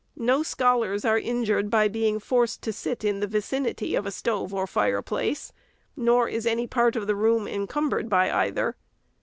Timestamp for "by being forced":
1.69-2.63